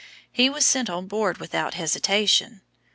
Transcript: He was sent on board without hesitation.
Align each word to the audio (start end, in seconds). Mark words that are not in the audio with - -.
He 0.31 0.49
was 0.49 0.65
sent 0.65 0.89
on 0.89 1.05
board 1.05 1.37
without 1.37 1.75
hesitation. 1.75 2.61